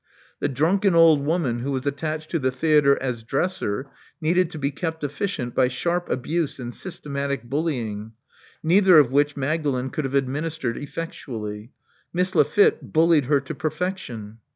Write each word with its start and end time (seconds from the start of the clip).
The 0.39 0.49
drunken 0.49 0.95
old 0.95 1.23
woman 1.23 1.59
who 1.59 1.69
was 1.73 1.85
attached 1.85 2.31
to 2.31 2.39
the 2.39 2.49
theatre 2.49 2.97
as 2.99 3.21
dresser, 3.23 3.85
needed 4.19 4.49
to 4.49 4.57
be 4.57 4.71
kept 4.71 5.03
efficient 5.03 5.53
by 5.53 5.67
sharp 5.67 6.09
abuse 6.09 6.57
and 6.57 6.73
systematic 6.73 7.43
bullying, 7.43 8.13
neither 8.63 8.97
of 8.97 9.11
which 9.11 9.37
Mag 9.37 9.61
dalen 9.61 9.91
could 9.91 10.05
have 10.05 10.15
administered 10.15 10.75
effectually. 10.75 11.71
Miss 12.11 12.33
Lafitte 12.33 12.91
bullied 12.91 13.25
her 13.25 13.39
to 13.41 13.53
perfection. 13.53 14.39